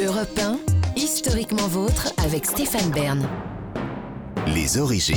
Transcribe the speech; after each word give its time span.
Europe 0.00 0.38
1, 0.38 0.60
historiquement 0.96 1.66
vôtre 1.66 2.12
avec 2.18 2.46
Stéphane 2.46 2.88
Bern. 2.92 3.28
Les 4.46 4.78
origines. 4.78 5.16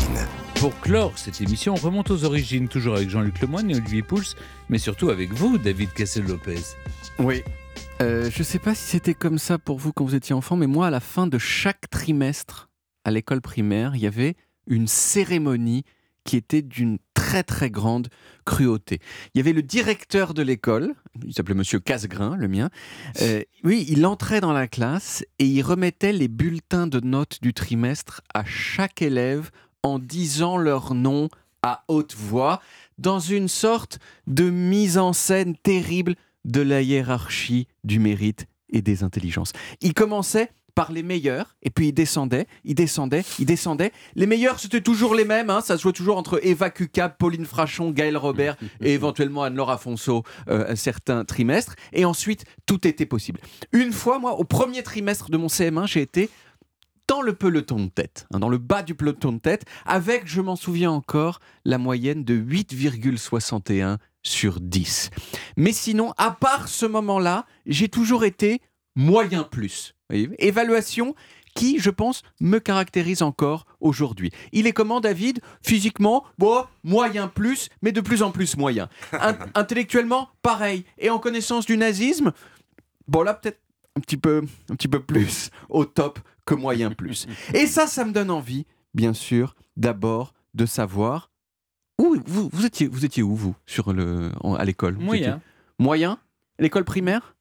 Pour 0.55 0.75
clore 0.79 1.15
cette 1.19 1.39
émission, 1.39 1.73
on 1.73 1.75
remonte 1.75 2.09
aux 2.09 2.23
origines, 2.23 2.67
toujours 2.67 2.96
avec 2.96 3.08
Jean-Luc 3.08 3.40
Lemoyne 3.42 3.70
et 3.70 3.75
Olivier 3.75 4.02
Pouls, 4.02 4.33
mais 4.70 4.80
surtout 4.80 5.12
avec 5.12 5.33
vous, 5.33 5.59
David 5.59 5.94
Cassel-Lopez. 5.94 6.62
Oui. 7.20 7.44
Euh, 8.02 8.32
je 8.32 8.39
ne 8.39 8.44
sais 8.44 8.57
pas 8.57 8.73
si 8.73 8.86
c'était 8.86 9.14
comme 9.14 9.38
ça 9.38 9.59
pour 9.59 9.78
vous 9.78 9.94
quand 9.94 10.04
vous 10.04 10.16
étiez 10.16 10.34
enfant, 10.34 10.55
mais 10.55 10.65
moi, 10.65 10.88
à 10.88 10.89
la 10.89 11.00
fin 11.00 11.27
de 11.27 11.38
chaque 11.38 11.88
trimestre 11.91 12.71
à 13.04 13.11
l'école 13.11 13.41
primaire, 13.41 13.95
il 13.95 14.02
y 14.02 14.07
avait 14.07 14.36
une 14.66 14.88
cérémonie 14.88 15.84
qui 16.23 16.38
était 16.38 16.61
d'une 16.61 16.97
très 17.13 17.43
très 17.43 17.69
grande 17.69 18.09
cruauté. 18.45 18.99
Il 19.33 19.37
y 19.37 19.41
avait 19.41 19.54
le 19.54 19.61
directeur 19.61 20.33
de 20.33 20.41
l'école, 20.41 20.93
il 21.25 21.33
s'appelait 21.33 21.55
Monsieur 21.55 21.79
Casgrain, 21.79 22.36
le 22.36 22.47
mien. 22.47 22.69
Euh, 23.21 23.41
oui, 23.63 23.86
il 23.89 24.05
entrait 24.05 24.41
dans 24.41 24.54
la 24.54 24.68
classe 24.68 25.23
et 25.39 25.45
il 25.45 25.61
remettait 25.61 26.13
les 26.13 26.27
bulletins 26.27 26.87
de 26.87 26.99
notes 26.99 27.39
du 27.41 27.54
trimestre 27.54 28.21
à 28.33 28.43
chaque 28.46 29.01
élève 29.01 29.51
en 29.83 29.99
disant 29.99 30.57
leur 30.57 30.93
nom 30.93 31.29
à 31.63 31.83
haute 31.87 32.16
voix, 32.16 32.60
dans 32.98 33.20
une 33.20 33.48
sorte 33.48 33.99
de 34.27 34.49
mise 34.49 34.98
en 34.98 35.13
scène 35.13 35.55
terrible 35.55 36.16
de 36.44 36.62
la 36.62 36.82
hiérarchie 36.82 37.68
du 37.84 37.99
mérite 37.99 38.48
et 38.70 38.82
des 38.82 39.04
intelligences. 39.04 39.54
Il 39.82 39.94
commençait 39.94 40.52
par 40.74 40.92
les 40.92 41.04
meilleurs, 41.04 41.56
et 41.64 41.70
puis 41.70 41.88
il 41.88 41.92
descendait, 41.92 42.48
il 42.64 42.76
descendait, 42.76 43.24
il 43.40 43.46
descendait. 43.46 43.92
Les 44.16 44.26
meilleurs, 44.26 44.60
c'était 44.60 44.82
toujours 44.82 45.16
les 45.16 45.26
mêmes, 45.26 45.50
hein, 45.50 45.62
ça 45.62 45.78
se 45.78 45.84
jouait 45.84 45.94
toujours 45.94 46.18
entre 46.18 46.40
Eva 46.46 46.70
Cucap, 46.70 47.18
Pauline 47.18 47.46
Frachon, 47.46 47.92
Gaël 47.92 48.18
Robert 48.18 48.58
et 48.82 48.94
éventuellement 48.94 49.44
Anne-Laure 49.44 49.72
Afonso 49.72 50.24
euh, 50.50 50.76
certains 50.76 51.26
trimestres. 51.26 51.76
Et 51.94 52.06
ensuite, 52.06 52.46
tout 52.66 52.88
était 52.88 53.06
possible. 53.06 53.40
Une 53.72 53.92
fois, 53.92 54.20
moi, 54.20 54.34
au 54.34 54.44
premier 54.44 54.84
trimestre 54.84 55.30
de 55.30 55.38
mon 55.38 55.48
CM1, 55.48 55.88
j'ai 55.88 56.02
été 56.02 56.30
dans 57.08 57.22
le 57.22 57.34
peloton 57.34 57.84
de 57.84 57.90
tête, 57.90 58.26
hein, 58.32 58.40
dans 58.40 58.48
le 58.48 58.58
bas 58.58 58.84
du 58.84 58.96
peloton 58.96 59.34
de 59.34 59.40
tête, 59.40 59.66
avec, 59.85 60.28
je 60.28 60.40
m'en 60.40 60.56
souviens 60.56 60.91
encore, 60.91 61.40
la 61.66 61.78
moyenne 61.78 62.24
de 62.24 62.35
8,61 62.35 63.98
sur 64.23 64.61
10. 64.61 65.09
Mais 65.58 65.73
sinon, 65.73 66.13
à 66.17 66.31
part 66.31 66.69
ce 66.69 66.85
moment-là, 66.85 67.45
j'ai 67.66 67.89
toujours 67.89 68.23
été 68.23 68.61
moyen 68.95 69.44
plus. 69.44 69.95
Évaluation 70.39 71.16
qui, 71.56 71.80
je 71.80 71.89
pense, 71.89 72.23
me 72.39 72.59
caractérise 72.59 73.22
encore 73.22 73.66
aujourd'hui. 73.80 74.31
Il 74.52 74.67
est 74.67 74.72
comment, 74.72 75.02
David? 75.02 75.42
Physiquement, 75.61 76.25
bon, 76.38 76.66
moyen 76.84 77.28
plus, 77.28 77.69
mais 77.81 77.92
de 77.92 78.02
plus 78.02 78.23
en 78.23 78.31
plus 78.31 78.58
moyen. 78.58 78.89
intellectuellement, 79.56 80.30
pareil. 80.42 80.86
Et 80.97 81.09
en 81.09 81.19
connaissance 81.19 81.66
du 81.66 81.78
nazisme, 81.78 82.31
bon 83.08 83.23
là, 83.23 83.34
peut-être 83.34 83.59
un 83.97 84.02
petit 84.02 84.17
peu, 84.17 84.44
un 84.69 84.75
petit 84.75 84.88
peu 84.88 85.02
plus 85.02 85.50
au 85.69 85.86
top 85.86 86.19
que 86.45 86.56
moyen 86.56 86.92
plus. 86.92 87.28
Et 87.53 87.67
ça, 87.67 87.88
ça 87.88 88.06
me 88.06 88.12
donne 88.12 88.31
envie, 88.31 88.66
bien 88.94 89.14
sûr, 89.14 89.56
d'abord 89.75 90.34
de 90.53 90.66
savoir 90.66 91.31
où 91.97 92.17
vous, 92.25 92.50
vous 92.52 92.66
étiez, 92.66 92.88
vous 92.88 93.06
étiez 93.06 93.23
où 93.23 93.36
vous 93.36 93.56
sur 93.66 93.94
le, 93.94 94.31
à 94.58 94.66
l'école 94.66 94.95
Moyen. 94.97 95.42
Moyen? 95.78 96.17
L'école 96.59 96.84
primaire? 96.84 97.36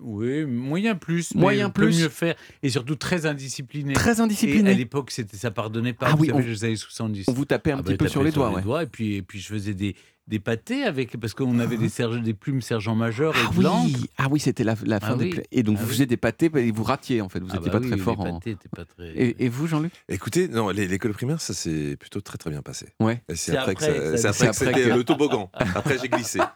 Oui, 0.00 0.44
moyen 0.46 0.94
plus. 0.96 1.34
Moyen 1.34 1.70
plus. 1.70 2.00
mieux 2.02 2.08
faire. 2.08 2.34
Et 2.62 2.70
surtout 2.70 2.96
très 2.96 3.26
indiscipliné. 3.26 3.92
Très 3.92 4.20
indiscipliné. 4.20 4.70
Et 4.70 4.74
à 4.74 4.76
l'époque, 4.76 5.10
c'était, 5.10 5.36
ça 5.36 5.50
pardonnait 5.50 5.92
pas. 5.92 6.06
Ah 6.08 6.10
vous 6.16 6.22
oui, 6.22 6.28
savez, 6.28 6.42
on- 6.42 6.46
les 6.46 6.64
années 6.64 6.76
70. 6.76 7.26
On 7.28 7.32
vous 7.32 7.44
tapait 7.44 7.72
un 7.72 7.78
Ah 7.78 7.82
petit 7.82 7.92
bah, 7.92 7.98
peu 7.98 8.08
sur 8.08 8.22
les 8.22 8.32
doigts. 8.32 8.50
ouais. 8.52 8.84
et, 8.84 8.86
puis, 8.86 9.14
et 9.16 9.22
puis 9.22 9.38
je 9.40 9.46
faisais 9.48 9.74
des, 9.74 9.94
des 10.26 10.38
pâtés 10.40 10.82
avec. 10.84 11.16
Parce 11.20 11.34
qu'on 11.34 11.58
avait 11.60 11.76
des, 11.76 11.88
sergents, 11.88 12.20
des 12.20 12.34
plumes 12.34 12.62
sergent 12.62 12.94
majeur 12.96 13.36
et 13.36 13.40
Ah 13.44 13.50
oui, 13.56 13.96
ah 14.18 14.26
oui, 14.30 14.40
c'était 14.40 14.64
la, 14.64 14.74
la 14.84 14.96
Ah 14.96 15.00
fin 15.10 15.16
des 15.16 15.26
oui. 15.26 15.40
Et 15.52 15.62
donc 15.62 15.76
Ah 15.78 15.82
vous 15.82 15.86
oui. 15.86 15.92
faisiez 15.92 16.06
des 16.06 16.16
pâtés 16.16 16.50
et 16.56 16.70
vous 16.72 16.82
ratiez 16.84 17.20
en 17.20 17.28
fait, 17.28 17.38
vous 17.40 17.46
Ah 17.50 17.54
n'étiez 17.56 17.70
bah 17.70 17.78
pas 17.78 17.84
oui, 17.84 17.90
très 17.90 17.98
fort 18.00 18.16
Les 18.24 18.30
en. 18.30 18.34
pâtés 18.38 18.50
étaient 18.50 18.68
pas 18.68 18.84
très. 18.84 19.08
Et, 19.10 19.44
et 19.44 19.48
vous, 19.48 19.66
Jean-Luc? 19.68 19.92
Écoutez, 20.08 20.48
non, 20.48 20.70
l'é- 20.70 20.88
l'école 20.88 21.12
primaire, 21.12 21.40
ça 21.40 21.54
s'est 21.54 21.96
plutôt 21.96 22.20
très 22.20 22.38
très 22.38 22.50
bien 22.50 22.62
passé. 22.62 22.86
Ouais. 22.98 23.22
C'est 23.34 23.56
après, 23.56 23.74
que 23.74 24.16
c'était 24.16 24.88
le 24.96 25.04
toboggan. 25.04 25.50
Après, 25.74 25.96
j'ai 26.00 26.08
glissé. 26.08 26.40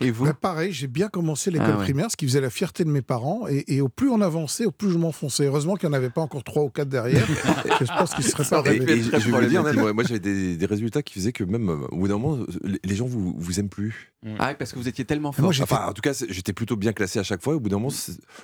Et 0.00 0.10
vous 0.10 0.24
Bah, 0.26 0.34
pareil, 0.34 0.72
j'ai 0.72 0.86
bien 0.86 1.08
commencé 1.08 1.50
l'école 1.50 1.68
Ah 1.72 1.78
ouais. 1.78 1.84
primaire, 1.84 2.10
ce 2.10 2.16
qui 2.16 2.26
faisait 2.26 2.40
la 2.40 2.50
fierté 2.50 2.84
de 2.84 2.90
mes 2.90 3.02
parents. 3.02 3.46
Et, 3.48 3.64
et 3.76 3.80
au 3.80 3.88
plus 3.88 4.08
on 4.10 4.20
avançait, 4.20 4.64
au 4.64 4.70
plus 4.70 4.90
je 4.90 4.98
m'enfonçais. 4.98 5.46
Heureusement 5.46 5.74
qu'il 5.76 5.88
n'y 5.88 5.94
en 5.94 5.98
avait 5.98 6.10
pas 6.10 6.20
encore 6.20 6.44
trois 6.44 6.62
ou 6.62 6.68
quatre 6.70 6.88
derrière. 6.88 7.26
je 7.80 7.84
pense 7.98 8.14
qu'ils 8.14 8.24
ne 8.24 8.30
seraient 8.30 8.62
pas 8.62 8.72
Et, 8.72 8.78
je 9.02 9.30
vais 9.30 9.40
vous 9.40 9.46
dire, 9.46 9.62
même, 9.62 9.92
moi, 9.92 10.04
j'avais 10.04 10.20
des, 10.20 10.56
des 10.56 10.66
résultats 10.66 11.02
qui 11.02 11.14
faisaient 11.14 11.32
que 11.32 11.44
même 11.44 11.68
euh, 11.68 11.76
au 11.90 11.96
bout 11.98 12.08
d'un 12.08 12.18
moment, 12.18 12.44
les- 12.64 12.80
les 12.84 12.94
gens 12.96 13.06
vous, 13.06 13.34
vous 13.36 13.60
aiment 13.60 13.68
plus. 13.68 14.12
Ah, 14.38 14.54
parce 14.54 14.72
que 14.72 14.78
vous 14.78 14.88
étiez 14.88 15.04
tellement 15.04 15.30
Et 15.30 15.34
fort. 15.36 15.44
moi, 15.44 15.54
Enfin, 15.62 15.86
en 15.86 15.92
tout 15.92 16.02
cas, 16.02 16.12
j'étais 16.28 16.52
plutôt 16.52 16.74
bien 16.76 16.92
classé 16.92 17.18
à 17.18 17.22
chaque 17.22 17.42
fois. 17.42 17.54
Au 17.54 17.60
bout 17.60 17.68
d'un 17.68 17.78
moment, 17.78 17.94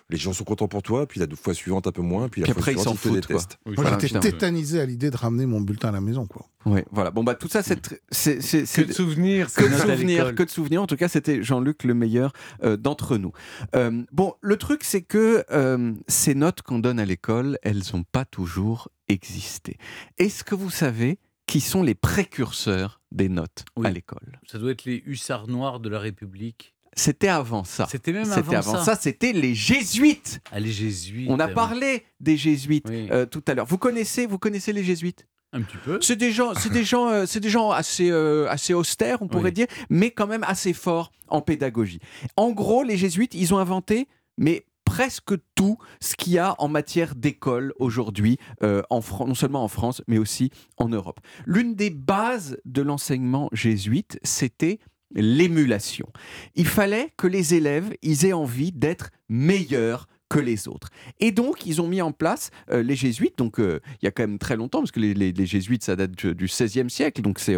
les 0.09 0.17
gens 0.17 0.33
sont 0.33 0.45
contents 0.45 0.69
pour 0.69 0.83
toi. 0.83 1.07
Puis 1.07 1.19
la 1.19 1.27
fois 1.35 1.53
suivante, 1.53 1.87
un 1.89 1.93
peu 1.93 2.03
moins. 2.03 2.29
Puis 2.29 2.41
la 2.41 2.45
Puis 2.47 2.53
fois 2.55 2.61
après, 2.61 2.73
ils 2.75 2.79
s'en 2.79 2.93
te 2.93 2.99
foutent, 2.99 3.15
détestent. 3.15 3.59
Oui, 3.67 3.75
Moi, 3.77 3.99
j'étais 4.01 4.21
tétanisé 4.21 4.81
à 4.81 4.87
l'idée 4.87 5.11
de 5.11 5.17
ramener 5.17 5.47
mon 5.47 5.61
bulletin 5.61 5.89
à 5.89 5.93
la 5.93 6.01
maison. 6.01 6.27
Quoi. 6.27 6.47
Ouais, 6.65 6.85
voilà. 6.93 7.11
Bon 7.11 7.25
bah 7.25 7.35
tout 7.35 7.49
ça, 7.49 7.63
c'est 7.63 7.81
Que 7.81 8.83
de 8.87 8.93
souvenirs. 8.93 9.53
que 9.53 9.63
de 9.65 9.77
souvenirs, 9.77 10.35
que 10.35 10.43
de 10.45 10.51
souvenirs. 10.51 10.83
En 10.83 10.87
tout 10.87 10.97
cas, 10.97 11.09
c'était 11.09 11.43
Jean-Luc 11.43 11.85
le 11.85 11.95
meilleur 11.95 12.33
euh, 12.63 12.77
d'entre 12.77 13.17
nous. 13.19 13.33
Euh, 13.75 14.03
bon, 14.13 14.35
le 14.41 14.57
truc, 14.57 14.85
c'est 14.85 15.03
que 15.03 15.45
euh, 15.51 15.93
ces 16.09 16.35
notes 16.35 16.63
qu'on 16.63 16.79
donne 16.79 17.01
à 17.01 17.05
l'école, 17.05 17.59
elles 17.63 17.83
n'ont 17.93 18.05
pas 18.05 18.25
toujours 18.25 18.89
existé. 19.09 19.77
Est-ce 20.19 20.45
que 20.45 20.55
vous 20.55 20.71
savez 20.71 21.19
qui 21.47 21.61
sont 21.61 21.83
les 21.83 21.95
précurseurs 21.95 23.01
des 23.13 23.29
notes 23.29 23.65
Oui. 23.77 23.87
à 23.87 23.91
l'école 23.91 24.41
Ça 24.51 24.59
doit 24.59 24.71
être 24.73 24.85
les 24.85 25.03
hussards 25.07 25.47
noirs 25.49 25.81
de 25.81 25.89
la 25.89 25.99
République. 25.99 26.75
C'était 26.97 27.29
avant 27.29 27.65
ça. 27.65 27.87
C'était 27.91 28.13
même 28.13 28.25
C'était 28.25 28.55
avant, 28.57 28.75
avant 28.75 28.85
ça, 28.85 28.95
c'était 28.95 29.33
les 29.33 29.55
jésuites. 29.55 30.41
Ah, 30.53 30.61
les 30.61 30.71
jésuites. 30.71 31.29
On 31.29 31.41
a 31.41 31.49
euh, 31.51 31.55
parlé 31.55 32.05
des 32.21 32.37
jésuites 32.37 32.87
Oui. 32.89 33.09
euh, 33.11 33.27
tout 33.27 33.43
à 33.49 33.55
l'heure. 33.55 33.67
Vous 33.67 33.79
connaissez, 33.79 34.27
vous 34.27 34.39
connaissez 34.39 34.73
les 34.73 34.85
jésuites? 34.85 35.27
Un 35.53 35.63
petit 35.63 35.77
peu. 35.85 35.99
C'est 36.01 36.17
des 36.17 36.33
gens, 36.33 36.55
c'est 36.55 36.71
des 36.71 36.85
gens, 36.85 37.09
euh, 37.09 37.27
c'est 37.27 37.41
des 37.41 37.49
gens 37.51 37.71
assez, 37.71 38.11
euh, 38.11 38.49
assez 38.49 38.75
austères, 38.75 39.23
on 39.23 39.29
pourrait 39.29 39.47
Oui. 39.47 39.53
dire, 39.53 39.67
mais 39.91 40.11
quand 40.13 40.27
même 40.27 40.45
assez 40.45 40.73
forts 40.73 41.13
en 41.29 41.41
pédagogie. 41.43 42.01
En 42.37 42.51
gros, 42.53 42.83
les 42.83 42.97
jésuites, 42.97 43.35
ils 43.35 43.55
ont 43.55 43.59
inventé, 43.59 44.09
mais 44.39 44.65
presque 44.95 45.35
tout 45.57 45.77
ce 46.01 46.15
qu'il 46.15 46.35
y 46.35 46.39
a 46.39 46.55
en 46.61 46.69
matière 46.69 47.17
d'école 47.17 47.75
aujourd'hui, 47.81 48.39
euh, 48.63 48.81
non 48.93 49.35
seulement 49.35 49.65
en 49.65 49.69
France, 49.69 50.03
mais 50.07 50.19
aussi 50.19 50.53
en 50.77 50.89
Europe. 50.89 51.19
L'une 51.47 51.75
des 51.75 51.91
bases 51.91 52.59
de 52.65 52.81
l'enseignement 52.81 53.49
jésuite, 53.51 54.21
c'était 54.23 54.79
l'émulation. 55.11 56.07
Il 56.55 56.69
fallait 56.69 57.13
que 57.17 57.27
les 57.27 57.55
élèves, 57.55 57.93
ils 58.03 58.25
aient 58.25 58.33
envie 58.33 58.71
d'être 58.71 59.11
meilleurs 59.29 60.07
que 60.29 60.39
les 60.39 60.69
autres. 60.69 60.91
Et 61.19 61.33
donc, 61.33 61.67
ils 61.67 61.83
ont 61.83 61.89
mis 61.89 62.01
en 62.01 62.13
place 62.13 62.53
euh, 62.71 62.85
les 62.85 62.95
jésuites, 62.95 63.37
donc 63.37 63.59
euh, 63.59 63.81
il 64.01 64.05
y 64.05 64.09
a 64.09 64.13
quand 64.13 64.23
même 64.23 64.39
très 64.39 64.55
longtemps, 64.55 64.79
parce 64.79 64.93
que 64.93 65.01
les 65.01 65.47
jésuites, 65.47 65.83
ça 65.83 65.97
date 65.97 66.13
du 66.13 66.37
du 66.37 66.45
XVIe 66.45 66.89
siècle, 66.89 67.21
donc 67.21 67.41
c'est... 67.41 67.57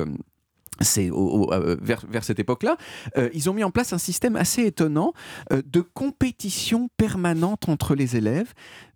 euh, 0.83 1.77
vers 1.81 2.25
cette 2.25 2.39
époque-là, 2.39 2.77
euh, 3.17 3.31
ils 3.33 3.49
ont 3.51 3.55
mis 3.55 3.65
en 3.65 3.71
place 3.71 3.93
un 3.93 3.99
système 3.99 4.37
assez 4.37 4.65
étonnant 4.65 5.13
euh, 5.53 5.63
de 5.65 5.81
compétition 5.81 6.89
permanente 6.97 7.69
entre 7.69 7.95
les 7.95 8.17
élèves, 8.17 8.53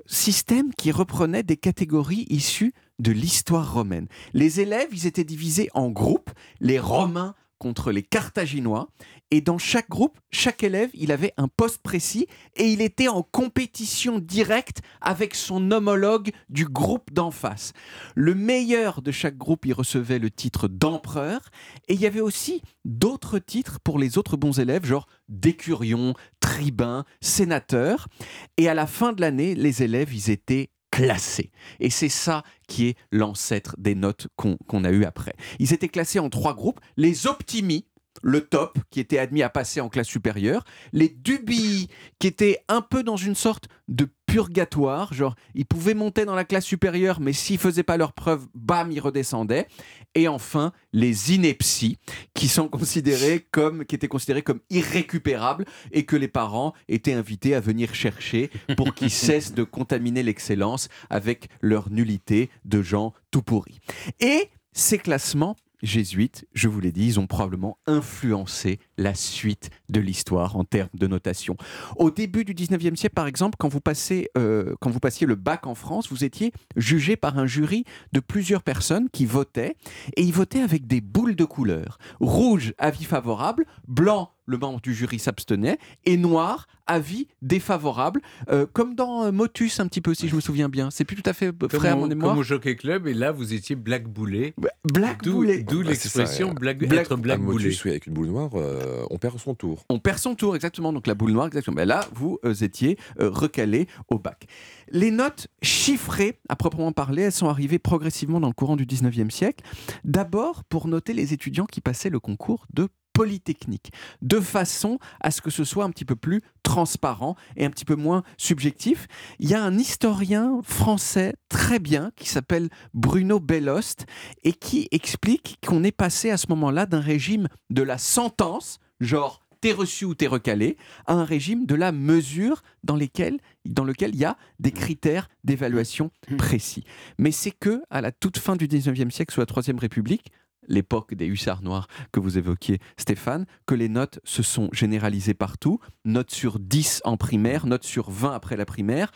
système 0.06 0.72
qui 0.74 0.90
reprenait 0.92 1.42
des 1.42 1.56
catégories 1.56 2.26
issues 2.28 2.72
de 2.98 3.12
l'histoire 3.12 3.72
romaine. 3.72 4.08
Les 4.34 4.60
élèves, 4.60 4.88
ils 4.92 5.06
étaient 5.06 5.24
divisés 5.24 5.68
en 5.74 5.90
groupes, 5.90 6.30
les 6.60 6.78
Romains 6.78 7.34
contre 7.60 7.92
les 7.92 8.02
Carthaginois, 8.02 8.88
et 9.30 9.42
dans 9.42 9.58
chaque 9.58 9.88
groupe, 9.88 10.18
chaque 10.32 10.64
élève, 10.64 10.90
il 10.94 11.12
avait 11.12 11.34
un 11.36 11.46
poste 11.46 11.82
précis 11.82 12.26
et 12.56 12.72
il 12.72 12.80
était 12.80 13.06
en 13.06 13.22
compétition 13.22 14.18
directe 14.18 14.80
avec 15.00 15.34
son 15.34 15.70
homologue 15.70 16.30
du 16.48 16.64
groupe 16.64 17.12
d'en 17.12 17.30
face. 17.30 17.72
Le 18.16 18.34
meilleur 18.34 19.02
de 19.02 19.12
chaque 19.12 19.36
groupe, 19.36 19.66
il 19.66 19.72
recevait 19.72 20.18
le 20.18 20.30
titre 20.30 20.66
d'empereur 20.66 21.50
et 21.86 21.94
il 21.94 22.00
y 22.00 22.06
avait 22.06 22.20
aussi 22.20 22.62
d'autres 22.84 23.38
titres 23.38 23.78
pour 23.78 23.98
les 23.98 24.18
autres 24.18 24.36
bons 24.36 24.58
élèves, 24.58 24.86
genre 24.86 25.06
d'écurion, 25.28 26.14
tribun, 26.40 27.04
sénateur. 27.20 28.08
Et 28.56 28.68
à 28.68 28.74
la 28.74 28.86
fin 28.86 29.12
de 29.12 29.20
l'année, 29.20 29.54
les 29.54 29.82
élèves, 29.82 30.12
ils 30.12 30.30
étaient 30.30 30.70
classés. 30.90 31.50
Et 31.78 31.90
c'est 31.90 32.08
ça 32.08 32.42
qui 32.68 32.88
est 32.88 32.96
l'ancêtre 33.10 33.74
des 33.78 33.94
notes 33.94 34.28
qu'on 34.36 34.84
a 34.84 34.90
eues 34.90 35.04
après. 35.04 35.34
Ils 35.58 35.72
étaient 35.72 35.88
classés 35.88 36.18
en 36.18 36.30
trois 36.30 36.54
groupes. 36.54 36.80
Les 36.96 37.26
optimis, 37.26 37.86
le 38.22 38.42
top, 38.42 38.78
qui 38.90 39.00
était 39.00 39.18
admis 39.18 39.42
à 39.42 39.48
passer 39.48 39.80
en 39.80 39.88
classe 39.88 40.08
supérieure, 40.08 40.64
les 40.92 41.08
dubii, 41.08 41.88
qui 42.18 42.26
étaient 42.26 42.58
un 42.68 42.82
peu 42.82 43.02
dans 43.02 43.16
une 43.16 43.34
sorte 43.34 43.68
de 43.88 44.08
purgatoire, 44.30 45.12
genre 45.12 45.34
ils 45.54 45.66
pouvaient 45.66 45.94
monter 45.94 46.24
dans 46.24 46.34
la 46.34 46.44
classe 46.44 46.64
supérieure, 46.64 47.20
mais 47.20 47.32
s'ils 47.32 47.58
faisaient 47.58 47.82
pas 47.82 47.96
leur 47.96 48.12
preuve, 48.12 48.46
bam, 48.54 48.92
ils 48.92 49.00
redescendaient. 49.00 49.66
Et 50.14 50.28
enfin, 50.28 50.72
les 50.92 51.34
inepties, 51.34 51.98
qui 52.34 52.48
sont 52.48 52.68
considérés 52.68 53.46
comme, 53.50 53.84
qui 53.84 53.94
étaient 53.94 54.08
considérés 54.08 54.42
comme 54.42 54.60
irrécupérables 54.70 55.64
et 55.92 56.04
que 56.04 56.16
les 56.16 56.28
parents 56.28 56.74
étaient 56.88 57.12
invités 57.12 57.54
à 57.54 57.60
venir 57.60 57.94
chercher 57.94 58.50
pour 58.76 58.94
qu'ils 58.94 59.10
cessent 59.10 59.52
de 59.52 59.64
contaminer 59.64 60.22
l'excellence 60.22 60.88
avec 61.10 61.48
leur 61.60 61.90
nullité 61.90 62.50
de 62.64 62.82
gens 62.82 63.12
tout 63.30 63.42
pourris. 63.42 63.80
Et 64.20 64.48
ces 64.72 64.98
classements 64.98 65.56
jésuites, 65.82 66.46
je 66.52 66.68
vous 66.68 66.80
l'ai 66.80 66.92
dit, 66.92 67.06
ils 67.06 67.20
ont 67.20 67.26
probablement 67.26 67.78
influencé 67.86 68.78
la 69.00 69.14
suite 69.14 69.70
de 69.88 69.98
l'histoire 69.98 70.56
en 70.56 70.64
termes 70.64 70.90
de 70.94 71.06
notation. 71.06 71.56
Au 71.96 72.10
début 72.10 72.44
du 72.44 72.54
19e 72.54 72.94
siècle, 72.96 73.14
par 73.14 73.26
exemple, 73.26 73.56
quand 73.58 73.68
vous, 73.68 73.80
passez, 73.80 74.28
euh, 74.36 74.74
quand 74.80 74.90
vous 74.90 75.00
passiez 75.00 75.26
le 75.26 75.34
bac 75.34 75.66
en 75.66 75.74
France, 75.74 76.08
vous 76.10 76.22
étiez 76.22 76.52
jugé 76.76 77.16
par 77.16 77.38
un 77.38 77.46
jury 77.46 77.84
de 78.12 78.20
plusieurs 78.20 78.62
personnes 78.62 79.08
qui 79.10 79.24
votaient, 79.26 79.74
et 80.16 80.22
ils 80.22 80.32
votaient 80.32 80.60
avec 80.62 80.86
des 80.86 81.00
boules 81.00 81.34
de 81.34 81.44
couleur. 81.44 81.98
Rouge, 82.20 82.74
avis 82.78 83.04
favorable, 83.04 83.64
blanc, 83.88 84.32
le 84.46 84.58
membre 84.58 84.80
du 84.80 84.94
jury 84.94 85.18
s'abstenait, 85.18 85.78
et 86.04 86.16
noir, 86.16 86.66
avis 86.86 87.28
défavorable, 87.40 88.20
euh, 88.50 88.66
comme 88.72 88.94
dans 88.96 89.24
euh, 89.24 89.30
Motus 89.32 89.78
un 89.78 89.86
petit 89.86 90.00
peu, 90.00 90.12
si 90.12 90.28
je 90.28 90.34
me 90.34 90.40
souviens 90.40 90.68
bien. 90.68 90.90
C'est 90.90 91.04
plus 91.04 91.14
tout 91.14 91.28
à 91.28 91.32
fait 91.32 91.56
Comme 91.56 91.70
frère, 91.70 91.96
au, 91.96 92.00
mon 92.00 92.06
mémoire. 92.08 92.32
comme 92.32 92.40
au 92.40 92.42
Jockey 92.42 92.74
Club, 92.74 93.06
et 93.06 93.14
là, 93.14 93.30
vous 93.32 93.54
étiez 93.54 93.76
black 93.76 94.08
boulé. 94.08 94.54
Black 94.84 95.22
D'où 95.22 95.34
Boulet. 95.34 95.62
d'où 95.62 95.84
c'est 95.84 96.08
ça, 96.08 96.18
l'expression 96.20 96.52
black, 96.52 96.78
Black- 96.78 97.00
être 97.02 97.16
black 97.16 97.38
Un 97.38 97.42
boulé. 97.44 97.64
motus, 97.66 97.84
oui, 97.84 97.90
avec 97.92 98.06
une 98.08 98.14
boule 98.14 98.26
noire, 98.26 98.50
euh, 98.54 98.89
on 99.10 99.18
perd 99.18 99.38
son 99.38 99.54
tour. 99.54 99.84
On 99.88 99.98
perd 99.98 100.18
son 100.18 100.34
tour, 100.34 100.54
exactement. 100.54 100.92
Donc 100.92 101.06
la 101.06 101.14
boule 101.14 101.32
noire, 101.32 101.46
exactement. 101.46 101.76
Mais 101.76 101.86
là, 101.86 102.04
vous 102.14 102.38
euh, 102.44 102.54
étiez 102.54 102.98
euh, 103.20 103.30
recalé 103.30 103.86
au 104.08 104.18
bac. 104.18 104.46
Les 104.90 105.10
notes 105.10 105.48
chiffrées, 105.62 106.38
à 106.48 106.56
proprement 106.56 106.92
parler, 106.92 107.22
elles 107.22 107.32
sont 107.32 107.48
arrivées 107.48 107.78
progressivement 107.78 108.40
dans 108.40 108.48
le 108.48 108.54
courant 108.54 108.76
du 108.76 108.86
19e 108.86 109.30
siècle. 109.30 109.64
D'abord 110.04 110.64
pour 110.64 110.88
noter 110.88 111.12
les 111.12 111.32
étudiants 111.32 111.66
qui 111.66 111.80
passaient 111.80 112.10
le 112.10 112.20
concours 112.20 112.66
de 112.72 112.88
Polytechnique, 113.20 113.92
de 114.22 114.40
façon 114.40 114.98
à 115.20 115.30
ce 115.30 115.42
que 115.42 115.50
ce 115.50 115.62
soit 115.62 115.84
un 115.84 115.90
petit 115.90 116.06
peu 116.06 116.16
plus 116.16 116.40
transparent 116.62 117.36
et 117.54 117.66
un 117.66 117.70
petit 117.70 117.84
peu 117.84 117.94
moins 117.94 118.22
subjectif. 118.38 119.08
Il 119.40 119.50
y 119.50 119.54
a 119.54 119.62
un 119.62 119.76
historien 119.76 120.62
français 120.62 121.34
très 121.50 121.78
bien 121.78 122.12
qui 122.16 122.30
s'appelle 122.30 122.70
Bruno 122.94 123.38
Bellost 123.38 124.06
et 124.42 124.54
qui 124.54 124.88
explique 124.90 125.58
qu'on 125.62 125.84
est 125.84 125.92
passé 125.92 126.30
à 126.30 126.38
ce 126.38 126.46
moment-là 126.48 126.86
d'un 126.86 127.00
régime 127.00 127.48
de 127.68 127.82
la 127.82 127.98
sentence, 127.98 128.78
genre 129.00 129.42
t'es 129.60 129.72
reçu 129.72 130.06
ou 130.06 130.14
t'es 130.14 130.26
recalé, 130.26 130.78
à 131.04 131.12
un 131.12 131.24
régime 131.24 131.66
de 131.66 131.74
la 131.74 131.92
mesure 131.92 132.62
dans, 132.84 132.96
lesquels, 132.96 133.38
dans 133.66 133.84
lequel 133.84 134.14
il 134.14 134.20
y 134.20 134.24
a 134.24 134.38
des 134.60 134.72
critères 134.72 135.28
d'évaluation 135.44 136.10
précis. 136.38 136.84
Mais 137.18 137.32
c'est 137.32 137.50
que 137.50 137.82
à 137.90 138.00
la 138.00 138.12
toute 138.12 138.38
fin 138.38 138.56
du 138.56 138.66
19e 138.66 139.10
siècle, 139.10 139.34
sous 139.34 139.40
la 139.40 139.46
Troisième 139.46 139.78
République, 139.78 140.32
l'époque 140.68 141.14
des 141.14 141.26
hussards 141.26 141.62
noirs 141.62 141.88
que 142.12 142.20
vous 142.20 142.38
évoquiez, 142.38 142.78
Stéphane, 142.96 143.46
que 143.66 143.74
les 143.74 143.88
notes 143.88 144.20
se 144.24 144.42
sont 144.42 144.68
généralisées 144.72 145.34
partout, 145.34 145.80
notes 146.04 146.30
sur 146.30 146.58
10 146.58 147.02
en 147.04 147.16
primaire, 147.16 147.66
notes 147.66 147.84
sur 147.84 148.10
20 148.10 148.32
après 148.32 148.56
la 148.56 148.64
primaire. 148.64 149.10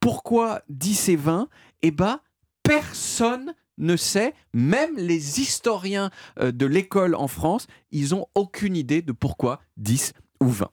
Pourquoi 0.00 0.62
10 0.68 1.08
et 1.10 1.16
20 1.16 1.48
Eh 1.82 1.90
bien, 1.90 2.20
personne 2.62 3.54
ne 3.78 3.96
sait, 3.96 4.34
même 4.52 4.96
les 4.96 5.40
historiens 5.40 6.10
euh, 6.40 6.50
de 6.50 6.66
l'école 6.66 7.14
en 7.14 7.28
France, 7.28 7.66
ils 7.90 8.14
ont 8.14 8.26
aucune 8.34 8.76
idée 8.76 9.02
de 9.02 9.12
pourquoi 9.12 9.60
10 9.76 10.12
ou 10.40 10.48
20. 10.48 10.70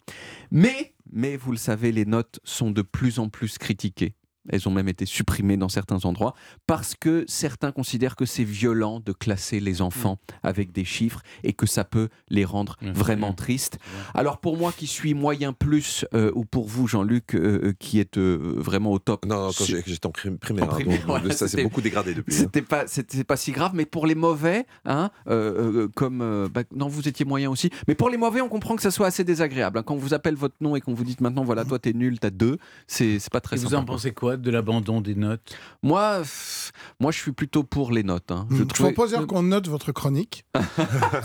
Mais, 0.51 0.93
mais 1.11 1.37
vous 1.37 1.51
le 1.51 1.57
savez, 1.57 1.91
les 1.91 2.05
notes 2.05 2.39
sont 2.43 2.71
de 2.71 2.81
plus 2.81 3.19
en 3.19 3.29
plus 3.29 3.57
critiquées. 3.57 4.15
Elles 4.49 4.67
ont 4.67 4.71
même 4.71 4.87
été 4.89 5.05
supprimées 5.05 5.57
dans 5.57 5.69
certains 5.69 6.03
endroits 6.05 6.33
parce 6.67 6.95
que 6.99 7.23
certains 7.27 7.71
considèrent 7.71 8.15
que 8.15 8.25
c'est 8.25 8.43
violent 8.43 8.99
de 8.99 9.11
classer 9.13 9.59
les 9.59 9.81
enfants 9.81 10.19
avec 10.43 10.71
des 10.71 10.83
chiffres 10.85 11.21
et 11.43 11.53
que 11.53 11.65
ça 11.65 11.83
peut 11.83 12.09
les 12.29 12.45
rendre 12.45 12.77
Mmh. 12.81 12.91
vraiment 12.91 13.31
Mmh. 13.31 13.35
tristes. 13.35 13.79
Alors 14.13 14.39
pour 14.39 14.57
moi 14.57 14.71
qui 14.75 14.87
suis 14.87 15.13
moyen 15.13 15.53
plus, 15.53 16.05
euh, 16.13 16.31
ou 16.35 16.43
pour 16.45 16.67
vous 16.67 16.87
Jean-Luc 16.87 17.35
euh, 17.35 17.61
euh, 17.69 17.73
qui 17.79 17.99
êtes 17.99 18.17
euh, 18.17 18.55
vraiment 18.57 18.91
au 18.91 18.99
top, 18.99 19.25
Non, 19.25 19.47
non, 19.47 19.51
quand 19.57 19.63
j'étais 19.65 20.05
en 20.05 20.11
prim- 20.11 20.37
primaire, 20.37 20.65
En 20.65 20.67
hein, 20.67 20.71
primaire, 20.71 20.97
donc, 20.99 21.05
voilà, 21.07 21.33
ça 21.33 21.47
s'est 21.47 21.63
beaucoup 21.63 21.81
dégradé 21.81 22.13
depuis. 22.13 22.33
hein. 22.35 22.39
c'était 22.39 22.61
pas, 22.61 22.87
c'était 22.87 23.23
pas 23.23 23.37
si 23.37 23.51
grave, 23.51 23.71
mais 23.73 23.85
pour 23.85 24.07
les 24.07 24.15
mauvais, 24.15 24.65
hein, 24.85 25.09
euh, 25.27 25.83
euh, 25.83 25.87
comme 25.95 26.21
euh, 26.21 26.47
bah, 26.53 26.63
non, 26.75 26.87
vous 26.87 27.07
étiez 27.07 27.25
moyen 27.25 27.49
aussi. 27.49 27.69
Mais 27.87 27.95
pour 27.95 28.09
les 28.09 28.17
mauvais, 28.17 28.41
on 28.41 28.49
comprend 28.49 28.75
que 28.75 28.81
ça 28.81 28.91
soit 28.91 29.07
assez 29.07 29.23
désagréable. 29.23 29.77
hein. 29.79 29.83
Quand 29.83 29.93
on 29.95 29.97
vous 29.97 30.13
appelle 30.13 30.35
votre 30.35 30.55
nom 30.61 30.75
et 30.75 30.81
qu'on 30.81 30.93
vous 30.93 31.03
dit 31.05 31.15
maintenant, 31.19 31.43
voilà, 31.43 31.63
toi 31.65 31.79
t'es 31.79 31.93
nul, 31.93 32.19
t'as 32.19 32.29
deux, 32.31 32.57
c'est 32.87 33.19
c'est 33.19 33.31
pas 33.31 33.41
très 33.41 33.55
Et 33.57 33.59
vous 33.59 33.75
en 33.75 33.85
pensez 33.85 34.11
quoi 34.11 34.32
de 34.37 34.51
l'abandon 34.51 35.01
des 35.01 35.15
notes 35.15 35.55
Moi, 35.81 36.21
moi, 36.99 37.11
je 37.11 37.19
suis 37.19 37.31
plutôt 37.31 37.63
pour 37.63 37.91
les 37.91 38.03
notes. 38.03 38.31
hein. 38.31 38.47
Je, 38.51 38.63
trouvais- 38.63 38.93
propose 38.93 39.15
qu'on 39.27 39.43
note 39.43 39.67
votre 39.67 39.91
chronique. 39.91 40.45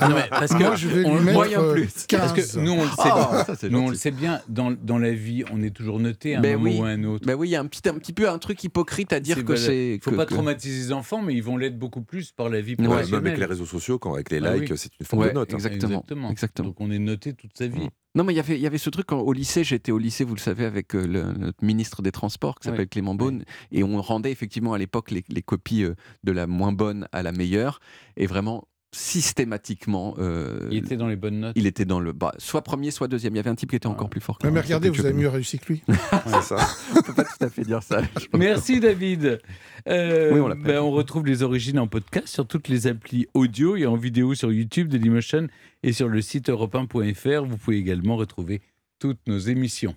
Non, 0.00 0.14
mais 0.14 0.26
parce 0.30 0.52
que 0.54 0.62
Moi, 0.62 0.76
je 0.76 0.88
vais 0.88 1.04
on- 1.04 1.16
lui 1.18 1.24
mettre 1.24 1.34
moyen 1.38 1.60
euh, 1.60 1.72
plus. 1.74 2.06
15. 2.06 2.20
Parce 2.20 2.52
que 2.54 2.58
nous, 2.60 2.72
on 2.72 2.82
le 2.82 2.88
sait, 2.88 2.94
Ah, 3.04 3.44
ça, 3.46 3.54
c'est 3.56 3.68
nous, 3.70 3.78
on 3.78 3.80
gentil. 3.82 3.92
le 3.92 3.96
sait 3.98 4.10
bien, 4.10 4.40
dans, 4.48 4.70
dans 4.70 4.98
la 4.98 5.12
vie, 5.12 5.44
on 5.52 5.62
est 5.62 5.70
toujours 5.74 5.98
noté 6.00 6.34
à 6.34 6.38
un 6.38 6.42
Ben 6.42 6.56
moment 6.56 6.70
oui. 6.70 6.80
ou 6.80 6.84
à 6.84 6.88
un 6.88 7.04
autre. 7.04 7.26
Ben 7.26 7.34
oui, 7.34 7.48
il 7.48 7.52
y 7.52 7.56
a 7.56 7.60
un 7.60 7.66
petit, 7.66 7.88
un 7.88 7.94
petit 7.94 8.12
peu 8.12 8.28
un 8.28 8.38
truc 8.38 8.62
hypocrite 8.64 9.12
à 9.12 9.20
dire 9.20 9.44
que 9.44 9.56
c'est. 9.56 9.94
Il 9.96 10.00
faut 10.02 10.10
que- 10.12 10.16
pas 10.16 10.26
que- 10.26 10.34
traumatiser 10.34 10.78
les 10.86 10.92
enfants, 10.92 11.22
mais 11.22 11.34
ils 11.34 11.42
vont 11.42 11.56
l'être 11.56 11.78
beaucoup 11.78 12.02
plus 12.02 12.32
par 12.32 12.48
la 12.48 12.60
vie 12.60 12.76
Ouais, 12.78 12.84
professionnelle. 12.84 13.22
même 13.22 13.26
avec 13.32 13.38
les 13.38 13.44
réseaux 13.46 13.66
sociaux, 13.66 13.98
quand, 13.98 14.14
avec 14.14 14.30
les 14.30 14.40
Ah 14.44 14.54
likes, 14.56 14.70
oui. 14.70 14.78
c'est 14.78 14.90
une 15.00 15.06
forme 15.06 15.22
Ouais, 15.22 15.28
de 15.30 15.34
note. 15.34 15.52
hein. 15.52 15.56
exactement. 15.56 16.04
Exactement. 16.30 16.68
Donc 16.68 16.80
on 16.80 16.90
est 16.90 16.98
noté 16.98 17.32
toute 17.34 17.56
sa 17.56 17.66
vie. 17.66 17.86
Mm. 17.86 17.88
Non, 18.14 18.24
mais 18.24 18.32
il 18.32 18.36
y 18.36 18.40
avait- 18.40 18.56
il 18.56 18.60
y 18.62 18.66
avait 18.66 18.78
ce 18.78 18.90
truc 18.90 19.06
quand- 19.06 19.20
au 19.20 19.32
lycée. 19.32 19.64
J'étais 19.64 19.92
au 19.92 19.98
lycée, 19.98 20.24
vous 20.24 20.34
le 20.34 20.40
savez, 20.40 20.64
avec 20.64 20.94
euh, 20.94 21.06
le, 21.06 21.32
notre 21.32 21.62
ministre 21.64 22.02
des 22.02 22.10
Transports 22.10 22.58
qui 22.58 22.64
s'appelle 22.64 22.82
Oui. 22.82 22.88
Clément 22.88 23.14
Beaune. 23.14 23.44
Et 23.70 23.84
on 23.84 24.00
rendait 24.00 24.32
effectivement 24.32 24.72
à 24.72 24.78
l'époque 24.78 25.10
les, 25.10 25.22
les 25.28 25.42
copies 25.42 25.84
euh, 25.84 25.94
de 26.24 26.32
la 26.32 26.46
moins 26.46 26.72
bonne 26.72 27.06
à 27.12 27.22
la 27.22 27.32
meilleure. 27.32 27.80
Et 28.16 28.26
vraiment, 28.26 28.64
systématiquement, 28.92 30.14
euh, 30.18 30.68
Il 30.70 30.78
était 30.78 30.96
dans 30.96 31.08
les 31.08 31.16
bonnes 31.16 31.40
notes. 31.40 31.52
il 31.56 31.66
était 31.66 31.84
dans 31.84 32.00
le. 32.00 32.12
Bah, 32.12 32.32
soit 32.38 32.62
premier, 32.62 32.90
soit 32.90 33.08
deuxième. 33.08 33.34
Il 33.34 33.36
y 33.36 33.40
avait 33.40 33.50
un 33.50 33.54
type 33.54 33.70
qui 33.70 33.76
était 33.76 33.86
encore 33.86 34.08
plus 34.08 34.20
fort. 34.20 34.38
que 34.38 34.46
Ouais, 34.46 34.52
mais 34.52 34.60
regardez, 34.60 34.88
vous 34.90 35.04
avez 35.04 35.12
mieux 35.14 35.28
réussi 35.28 35.58
que 35.58 35.66
lui. 35.72 35.82
C'est 36.26 36.42
ça. 36.42 36.68
On 36.96 37.02
peut 37.02 37.12
pas 37.14 37.24
tout 37.24 37.44
à 37.44 37.48
fait 37.50 37.62
dire 37.62 37.82
ça. 37.82 38.00
Merci 38.34 38.80
David. 38.80 39.40
Euh, 39.88 40.32
Oui, 40.32 40.40
on 40.40 40.48
l'appelle. 40.48 40.64
ben, 40.64 40.80
on 40.80 40.90
retrouve 40.90 41.26
les 41.26 41.42
origines 41.42 41.78
en 41.78 41.86
podcast 41.86 42.28
sur 42.28 42.46
toutes 42.46 42.68
les 42.68 42.86
applis 42.86 43.26
audio 43.34 43.76
et 43.76 43.86
en 43.86 43.96
vidéo 43.96 44.34
sur 44.34 44.52
YouTube 44.52 44.88
de 44.88 44.96
Dailymotion 44.98 45.48
et 45.82 45.92
sur 45.92 46.08
le 46.08 46.20
site 46.22 46.48
europe1.fr. 46.48 47.44
Vous 47.46 47.56
pouvez 47.56 47.76
également 47.78 48.16
retrouver 48.16 48.60
toutes 48.98 49.20
nos 49.26 49.38
émissions. 49.38 49.94